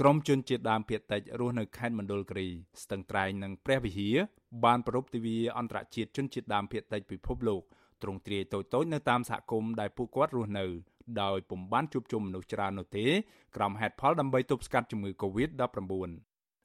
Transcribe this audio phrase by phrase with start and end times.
[0.00, 2.48] ក្រមជនជាតិដើមភាគតិចរស់នៅខេត្តមណ្ឌលគិរី
[2.82, 4.16] ស្ទឹងត្រែងនិងព្រះវិហារ
[4.64, 7.62] បានប្រពៃទិវាអន្តរជាតិជនជាតិដើមភាគតិចពិភពលោក
[8.02, 10.66] ទ្រង់ទ្រាយតូចៗនៅតាមសហគមន៍ដែលពួកគាត់រស់នៅ
[11.22, 13.06] ដោយពុំបានជួបជុំមនុស្សច្រើននោះទេ
[13.56, 16.10] ក្រុមហេតុផលដើម្បីទប់ស្កាត់ជំងឺ Covid-19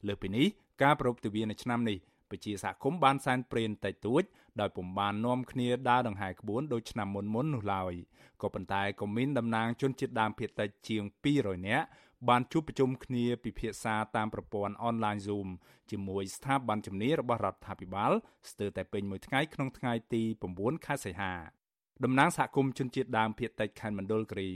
[0.08, 0.46] លើសពីនេះ
[0.84, 1.98] ការប្រពៃទិវានៅឆ្នាំនេះ
[2.30, 4.24] ប្រជាសហគមន៍បានសែនព្រេនតិចតួច
[4.60, 7.94] ដោយពុំបាននាំគ្នាដើរដង្ហែក្បួនដូចឆ្នាំមុនមុននោះឡើយ
[8.42, 11.04] ក៏ប៉ុន្តែក៏មានតំណាងជនជាតិដើមភាគតិចជាង
[11.36, 11.86] 200នាក់
[12.30, 15.48] បានជួបប្រជុំគ្នាពិភាក្សាតាមប្រព័ន្ធអនឡាញ Zoom
[15.92, 18.12] ជាមួយស្ថាប័នជំនាញរបស់រដ្ឋាភិបាល
[18.50, 21.34] ស្ទើរតែពេញមួយថ្ងៃក្នុងថ្ងៃទី9ខែសីហា
[22.04, 24.52] តំណាងសហគមន៍ជនជាតិដើមភាគតិចខេត្តមណ្ឌលគិរី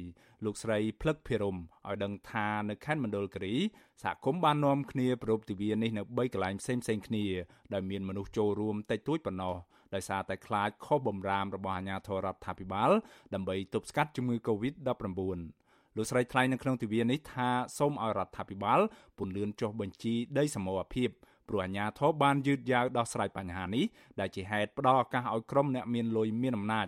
[0.46, 3.56] លោកស្រីភ្លឹកភិរមឲ្យដឹងថានៅខេត្តមណ្ឌលគិរី
[4.04, 7.26] សហគមន៍បាននាំគ្នាប្រពៃទិវានេះនៅ3កន្លែងផ្សេងៗគ្នា
[7.74, 9.56] ដែលមានមនុស្សចូលរួមតិចតួចប៉ុណ្ណោះ
[9.94, 12.92] ដោយសារតែខ្លាចខុសបំរាមរបស់អាជ្ញាធររដ្ឋាភិបាល
[13.34, 15.61] ដើម្បីទប់ស្កាត់ជំងឺ Covid-19
[15.96, 18.80] លោកស្រីថ្លែងនៅក្នុងទិវានេះថាសូមឲ្យរដ្ឋាភិបាល
[19.18, 21.10] ពន្យាចុះបញ្ជីដីសមរភាព
[21.50, 23.86] ព្រោះអាជ្ញាធរបានយឺតយ៉ាវដោះស្រាយបញ្ហានេះ
[24.20, 26.88] ដែលជាហេតុផ្ដល់ឱកាសឲ្យក្រុមអ្នកមានលុយមានអំណាច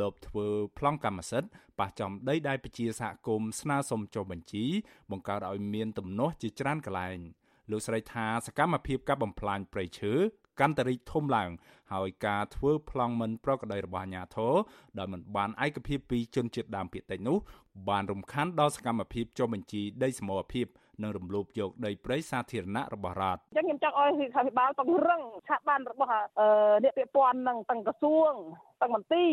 [0.00, 0.46] លបធ្វើ
[0.78, 4.64] ប្លង់កម្មសិទ្ធិប៉ះចំដីដែលប្រជាសហគមន៍ស្នើសុំចុះបញ្ជី
[5.10, 7.18] បង្កើតឲ្យមានទំនាស់ជាច្រើនកន្លែង
[7.70, 10.12] លោកស្រីថាសកម្មភាពកាប់បំផ្លាញព្រៃឈើ
[10.60, 11.50] កាន់តែរីកធំឡើង
[11.92, 14.54] ហើយការធ្វើប្លង់មិនប្រក្រតីរបស់អាជ្ញាធរ
[14.98, 17.38] ដោយមិនបានឯកភាពពីជនជាតិដើមភាគតិចនោះ
[17.88, 20.66] បានរំខានដល់សកម្មភាពចុះបញ្ជីដីសមរភាព
[21.02, 26.10] និងរំលោភយកដីព្រៃសាធារណៈរបស់រដ្ឋអញ្ចឹងខ្ញុំចង់ឲ្យរដ្ឋាភិបាលពង្រឹងស្ថាប័នរបស់
[26.84, 28.32] អ្នកពាក់ព័ន្ធនឹងទាំងក្រសួង
[28.80, 29.32] ទាំងមន្ទីរ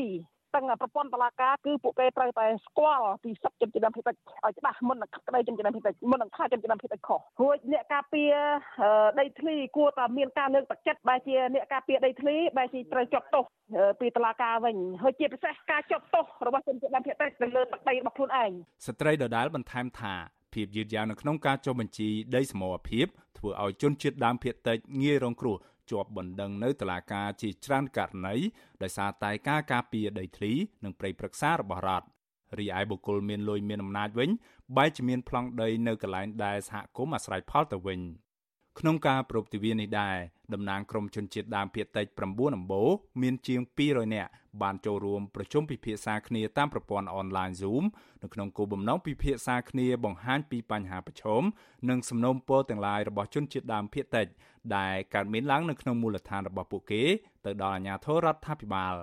[0.55, 8.33] ទាំងប្រព័ន្ធតឡាការគឺពួកគេត្រូវតែស្គាល់ពីសិទ្ធិជនជាតិដើមភាគតិចឲ្យច្បាស់មុននឹងក្តីជនជាតិដើមភាគតិចមុននឹងថាជនជាតិដើមភាគតិចខុសរួចអ្នកការពារ
[9.19, 13.45] ដីធ្លីគួរតែមានការលើកទឹកចិត្តបែរជាអ្នកការពារដីធ្លីបែរជាត្រូវជាប់ទោស
[13.99, 18.51] ពីតឡាការវិញហើយជាពិសេសការជាប់ទោសរបស់ជនជាតិដើមភាគតិចទៅលើទឹកដីរបស់ខ្លួនឯង
[18.87, 20.15] ស្ត្រីដដាលបន្ថែមថា
[20.53, 23.07] ភាពយឺតយ៉ាវនៅក្នុងការចុះបញ្ជីដីសមរភាព
[23.37, 25.55] ធ្វើឲ្យជនជាតិដើមភាគតិចងាយរងគ្រោះ
[25.91, 28.35] ជាប់បណ្ដឹងនៅតុលាការជាច្រើនករណី
[28.81, 30.51] ដោយសារតែការការពារដីធ្លី
[30.83, 32.07] និងព្រៃព្រឹក្សារបស់រដ្ឋ
[32.59, 34.29] រីឯបុគ្គលមានលុយមានអំណាចវិញ
[34.77, 37.99] បែរជាមានប្លង់ដីនៅកន្លែងដែលសហគមន៍អាស្រ័យផលទៅវិញ
[38.79, 40.17] ក្នុងការប្រពៃទិវានេះដែរ
[40.53, 42.89] តំណាងក្រមជនជាតិដើមភាគតិច9អំបូរ
[43.21, 44.31] មានជាង200នាក់
[44.61, 47.83] បានចូលរួមប្រជុំពិភាក្សាគ្នាតាមប្រព័ន្ធអនឡាញ Zoom
[48.23, 51.43] នៅក្នុងគោលបំណងពិភាក្សាគ្នាបង្ហាញពីបញ្ហាប្រឈម
[51.89, 54.27] និងសំណូមពរទាំងឡាយរបស់ជនជាតិដើមភាគតិច
[54.75, 57.03] ដែលកើតមានឡើងនៅក្នុងមូលដ្ឋានរបស់ពួកគេ
[57.45, 58.95] ទៅដល់អាជ្ញាធររដ្ឋាភិបាល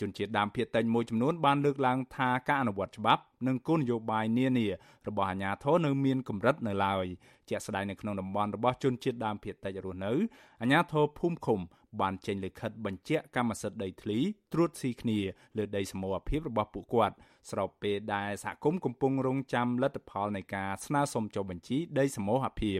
[0.00, 4.66] ជនជាតិដើមភាគតិចមួយចំនួនបានលើកឡើងថាការអនុវត្តច្បាប់និងគោលនយោបាយនានា
[5.08, 7.06] របស់អាជ្ញាធរនៅមានកម្រិតនៅឡើយ
[7.48, 10.12] ជាក់ស្ដែងនៅក្នុងតំបន់របស់ជនជាតិដើមភាគតិចរស់នៅ
[10.60, 11.60] អាជ្ញាធរភូមិឃុំ
[12.00, 14.18] បានចេញលិខិតបញ្ជាក់កម្មសិទ្ធិដីធ្លី
[14.52, 15.18] ត្រួតស៊ីគ្នា
[15.56, 17.14] លើដីសមរភាពរបស់ពួកគាត់
[17.50, 22.78] ស្របពេលដែលសហគមន៍កំពុងរងចាំលទ្ធផលនៃការស្នើសុំចុះបញ្ជីដីសមរភាព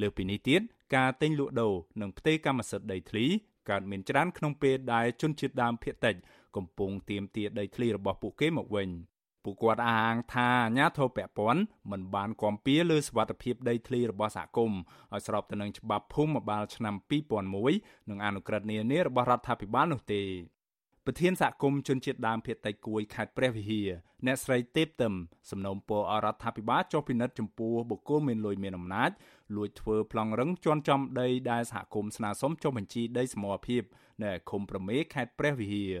[0.00, 0.60] លើពីនេះទៀត
[0.96, 3.26] ការទិញលក់ដូរនិងផ្ទេរកម្មសិទ្ធិដីធ្លី
[3.70, 6.14] កើតមានច្រើនក្នុងពេលដែលជនជាតិដើមភាគតិច
[6.56, 8.88] កំពុងទាមទារដីធ្លីរបស់ពួកគេមកវិញ
[9.44, 14.80] ពួកគាត់អះអាងថាអាញាធរពពាន់មិនបានគាំពៀលើសវត្ថភាពដីធ្លីរបស់សហគមន៍
[15.12, 16.94] ឲ្យស្របទៅនឹងច្បាប់ភូមិបាលឆ្នាំ
[17.52, 20.22] 2001និងអនុក្រឹត្យនានារបស់រដ្ឋាភិបាលនោះទេ
[21.06, 23.88] ប្រធានសហគមន៍ជនជាតិដើមភាគតិចគួយខេត្តព្រះវិហារ
[24.26, 25.14] អ្នកស្រីទេពទឹម
[25.50, 29.10] សំណូមពរអរដ្ឋាភិបាលចុះពិនិត្យចំពោះបុគ្គលមានលុយមានអំណាច
[29.56, 33.82] លួចធ្វើប្លង់រឹងជន់ចំដីដែលសហគមន៍ស្នើសុំចុះបញ្ជីដីសមរភាព
[34.22, 35.94] នៅឃុំប្រមេខេត្តព្រះវិហារ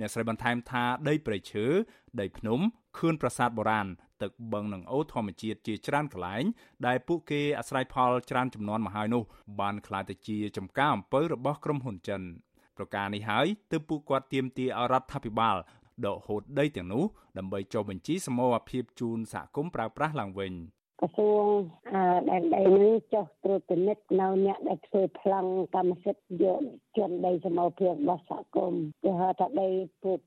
[0.00, 1.66] អ្នកស្រីបន្ថែមថាដីព្រៃឈើ
[2.20, 2.60] ដីភ្នំ
[2.98, 3.86] ខឿនប្រាសាទបុរាណ
[4.22, 6.44] ទឹកបឹងនិងអូរធម្មជាតិជាច្រើនកន្លែង
[6.86, 9.22] ដែលពួកគេអាស្រ័យផលច្រើនចំនួនមកហើយនោះ
[9.60, 12.20] បានក្លាយទៅជាចំការអំពើរបស់ក្រុមហ៊ុនចិន
[12.76, 15.56] ប្រការនេះហើយទើបពួកគាត់ទាមទារឲ្យរដ្ឋាភិបាល
[16.06, 17.04] ដកហូតដីទាំងនោះ
[17.38, 20.54] ដើម្បីចុះបញ្ជីសមរភាពជូនសហគមន៍ប្រើប្រាស់ឡើងវិញ។
[21.00, 21.44] ក្រសួង
[22.30, 26.60] ដែលដីនឹងចុះត្រួតពិនិត្យនៅអ្នកដែលធ្វើប្លង់កម្មសិទ្ធិយក
[26.96, 29.68] ជន់ដីសមរភាពរបស់សហគមន៍គេហៅថាដី
[30.02, 30.18] ពួក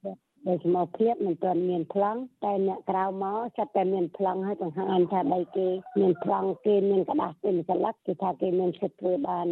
[0.48, 5.66] ដីសមរភាពមិនទាន់មានប្លង់តែអ្នកក្រៅមកចាប់តែមានប្លង់ហើយបង្ហាញថាដីគេ
[6.00, 9.48] មានប្លង់គេមានกระดาษពេញសន្លឹកគេថាគេមានសិទ្ធិធ្វើបាន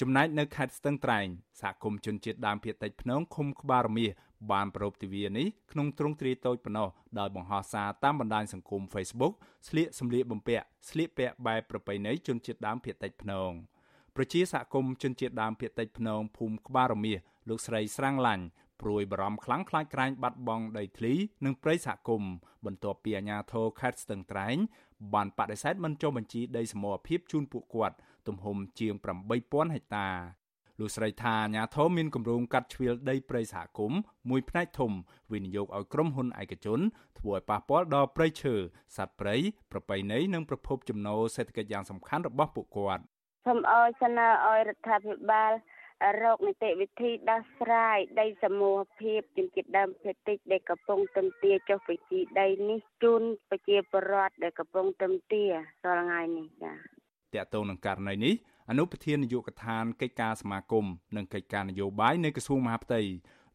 [0.00, 1.26] ចំណែកនៅខេត្តស្ទឹងត្រែង
[1.60, 4.10] សហគមន៍ជនជាតិដើមភាគតិចភ្នងឃុំក្បាលរមៀស
[4.52, 6.88] បានប្រពៃទិវានេះក្នុងទ្រង់ទ្រាយតូចប៉ុណ្ណោះ
[7.18, 9.32] ដោយបង្ហោះសារតាមបណ្ដាញសង្គម Facebook
[9.68, 13.50] ស្លៀកសម្លៀកបំពាក់ស្លៀកពាក់បែបប្រពៃណីជនជាតិដើមភាគតិចភ្នង
[14.16, 17.18] ប្រជាសហគមន៍ជនជាតិដើមភាគតិចភ្នងភូមិក្បាលរមៀស
[17.48, 18.44] លោកស្រីស្រាំងឡាញ់
[18.81, 21.13] ព្រួយបារម្ភខ្លាំងខ្លាចក្រែងបាត់បង់ដីធ្លី
[21.45, 22.31] និងព្រៃសហគមន៍
[22.65, 24.57] បន្ទាប់ពីអាជ្ញាធរខេត្តស្ទឹងត្រែង
[25.13, 27.95] បានបដិសេធមិនចុះបញ្ជីដីសមរភាពជូនពួកគាត់
[28.27, 28.93] ទំហំជាង
[29.33, 30.09] 8000ហិកតា
[30.79, 33.99] លោកស្រីថាអាញាធមមានគម្រោងកាត់ជ្រៀលដីព្រៃសហគមន៍
[34.29, 34.91] មួយផ្នែកធំ
[35.31, 36.79] វិនិយោគឲ្យក្រុមហ៊ុនឯកជន
[37.19, 38.53] ធ្វើឲ្យប៉ះពាល់ដល់ព្រៃឈើ
[38.97, 39.35] សត្វព្រៃ
[39.71, 43.03] ប្រពៃណីនិងប្រភពចំណូលសេដ្ឋកិច្ចយ៉ាងសំខាន់របស់ពួកគាត់
[43.45, 45.51] សូមអរស្នើឲ្យរដ្ឋាភិបាល
[46.23, 55.43] រកនីតិវិធីដោះស្រាយដីសមូហភាពជំនឿដើមភេតិចដែលកំពុងទន្ទាចុះវិជីដីនេះជូនប្រជាពលរដ្ឋដែលកំពុងទន្ទា
[55.85, 56.75] រាល់ថ្ងៃនេះចា៎
[57.33, 58.33] តកតងនឹងករណីនេះ
[58.69, 60.85] អនុប្រធាននាយកដ្ឋានកិច្ចការសមាគម
[61.17, 63.01] និងកិច្ចការនយោបាយនៃក្រសួងមហាផ្ទៃ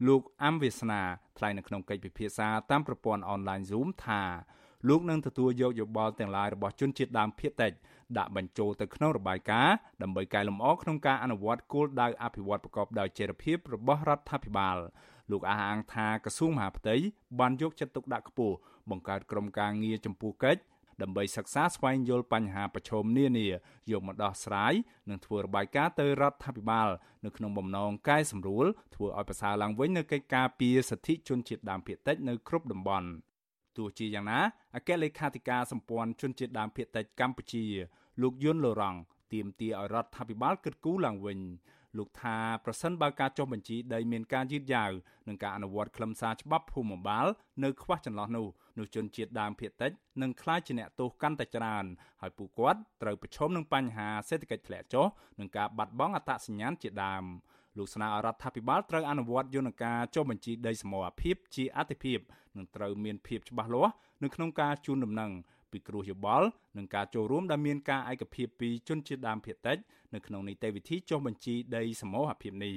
[0.09, 1.03] លោកអំវាសនា
[1.39, 4.23] ថ្លែងនៅក្នុងកិច្ចពិភាក្សាតាមប្រព័ន្ធអនឡាញ Zoom ថា
[4.89, 7.73] លោកនឹងទទួលយកយោបល់ទាំងឡាយរបស់ជនជាតិដើមភាគតិច
[8.17, 14.77] ដាក់បញ្ចូលទៅក្នុងរបាយការណ៍ដើម្បីកែលម្អក្នុងការអនុវត្តគោលដៅអភិវឌ្ឍប្រកបដោយចីរភាពរបស់រដ្ឋាភិបាល
[15.31, 16.95] លោកអះអាងថាក្រសួងមហាផ្ទៃ
[17.39, 18.57] បានយកចិត្តទុកដាក់ខ្ពស់
[18.91, 20.61] បង្កើតក្រុមការងារចំពោះកិច្ច
[21.03, 23.47] ដើម្បីសិក្សាស្វែងយល់បញ្ហាប្រឈមនានា
[23.91, 24.73] យកមកដោះស្រាយ
[25.11, 26.89] និងធ្វើរបាយការណ៍ទៅរដ្ឋាភិបាល
[27.25, 33.09] នៅក្នុងបំណងកែសម្រួលធ្វើឲ្យប្រសើរឡើងវិញនៅកិច្ចការពីសិទ្ធិជនជាតិដើមភាគតិចនៅគ្រប់តំបន់
[33.79, 34.41] ទោះជាយ៉ាងណា
[34.77, 37.65] អគ្គលេខាធិការសម្ព័ន្ធជនជាតិដើមភាគតិចកម្ពុជា
[38.23, 38.97] លោកយុនលរង
[39.33, 41.41] ទាមទារឲ្យរដ្ឋាភិបាលគិតគូរឡើងវិញ
[41.99, 44.91] លោកថាប្រសិនបើការចុះបញ្ជីដីមានការយឺតយ៉ាវ
[45.29, 47.27] នឹងការអនុវត្តខ្លឹមសារច្បាប់ភូមិបាល
[47.65, 48.47] នៅខ្វះចន្លោះនោះ
[48.79, 49.93] នោះជនជាតិដើមភាគតិច
[50.23, 51.85] នឹងក្លាយជាអ្នកទោសកាន់តែច្រើន
[52.21, 55.07] ហើយពួកគាត់ត្រូវប្រឈមនឹងបញ្ហាសេដ្ឋកិច្ចធ្លាក់ចុះ
[55.41, 57.25] និងការបាត់បង់អត្តសញ្ញាណជាដើម
[57.79, 62.19] លោកស្នើឲ្យរដ្ឋាភិបាលត្រូវអនុវត្តយន្តការចុះបញ្ជីដីសមរភាពជាអតិភិប
[62.57, 63.93] និងត្រូវមានភាពច្បាស់លាស់
[64.23, 65.31] នៅក្នុងការជូនដំណឹង
[65.73, 66.47] ពិគ្រោះយោបល់
[66.77, 69.77] និងការចូលរួមដែលមានការឯកភាពពីជនជាតិដើមភាគតិច
[70.15, 72.75] នៅក្នុងនីតិវិធីចុះបញ្ជីដីសមូហភាពនេះ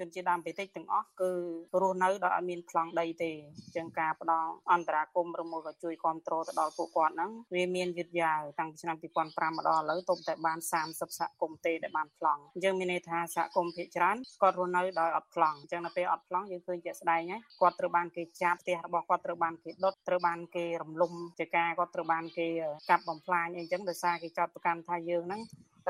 [0.00, 1.32] ជនជាតិដើមភាគតិចទាំងអស់គឺ
[1.80, 22.46] រស់នៅដោយអត់មានប្លង់ដីទេអញ្ចឹងការផ្ដល់អន្តរាគមឬមួយក៏ជួយគ្រប់គ្រងទៅដល់ពួកគាត់ហ្នឹងវាមានយឺតយ៉ាវតាំងពីឆ្នាំ2005មកដល់ឥឡូវទើបតែបាន30សហគមន៍ទេដែលបានប្លង់អញ្ចឹងមានន័យថាសហគមន៍ភាគច្រើនគាត់រស់នៅដោយអត់ប្លង់អញ្ចឹងនៅពេលអត់ប្លង់យើងឃើញជាក់ស្ដែងហើយគាត់ត្រូវបានគេចាប់ផ្ទះរបស់គាត់ត្រូវបានគេដុតត្រូវបានគេរំលំចការគាត់ត្រូវបានគេ
[22.90, 25.40] កាប់បំផ្លាញអីអញ្ចឹងដោយសារគេចោទប្រកាន់ថាយើងហ្នឹង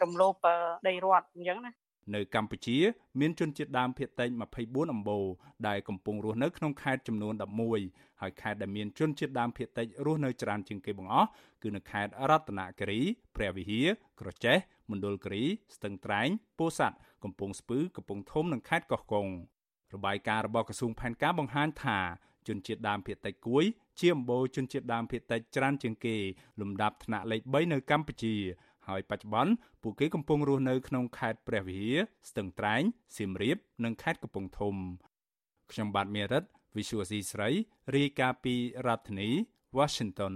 [0.03, 0.35] រំលោភ
[0.89, 1.73] ដីរដ្ឋអញ្ចឹងណា
[2.15, 2.79] នៅកម្ពុជា
[3.21, 4.29] មានជនជាតិដើមភាគតិច
[4.61, 5.27] 24អំបូរ
[5.69, 7.35] ដែលកំពុងរស់នៅក្នុងខេត្តចំនួន
[7.77, 11.29] 11ហើយខេត្តដែលមានជនជាតិដើមភាគតិចរស់នៅច្រើនជាងគេបង្អស់
[11.63, 13.01] គឺនៅខេត្តរតនគិរី
[13.37, 13.87] ព្រះវិហារ
[14.21, 14.57] ក្រចេះ
[14.91, 15.45] មណ្ឌលគិរី
[15.77, 19.27] ស្ទឹងត្រែងពោធិ៍សាត់កំពង់ស្ពឺកំពង់ធំនិងខេត្តកោះកុង
[19.95, 21.99] របាយការណ៍របស់ក្រសួងផែនការបង្ហាញថា
[22.49, 23.65] ជនជាតិដើមភាគតិចគួយ
[23.99, 26.17] ជាអំបូរជនជាតិដើមភាគតិចច្រើនជាងគេ
[26.61, 28.35] លំដាប់ថ្នាក់លេខ3នៅកម្ពុជា
[28.89, 29.53] ហើយបច្ចុប្បន្ន
[29.83, 31.99] ពួកគេកំពុងរស់នៅក្នុងខេត្តព្រះវិហារ
[32.29, 32.83] ស្ទឹងត្រែង
[33.17, 34.75] សៀមរាប និងខេត្តកំពង់ធំ
[35.73, 36.45] ខ្ញុំបាទមេរិត
[36.77, 37.49] Visual C ស្រី
[37.97, 38.55] រាយការណ៍ពី
[38.87, 39.31] រដ្ឋធានី
[39.79, 40.35] Washington